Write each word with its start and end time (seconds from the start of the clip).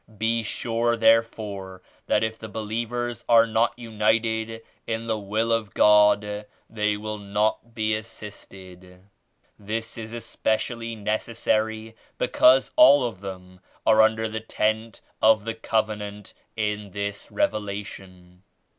Be 0.17 0.41
sure 0.41 0.95
therefore 0.97 1.83
that 2.07 2.23
if 2.23 2.39
the 2.39 2.49
believers 2.49 3.23
are 3.29 3.45
not 3.45 3.77
united 3.77 4.63
in 4.87 5.05
the 5.05 5.19
Will 5.19 5.51
of 5.51 5.75
God 5.75 6.47
they 6.67 6.97
will 6.97 7.19
not 7.19 7.75
be 7.75 7.93
assisted. 7.93 9.03
This 9.59 9.99
is 9.99 10.11
espe 10.11 10.55
cially 10.57 10.97
necessary 10.97 11.95
because 12.17 12.71
all 12.75 13.03
of 13.03 13.21
them 13.21 13.59
are 13.85 14.01
under 14.01 14.27
the 14.27 14.39
Tent 14.39 15.01
of 15.21 15.45
the 15.45 15.53
Covenant 15.53 16.33
in 16.55 16.93
this 16.93 17.31
Revelation. 17.31 18.41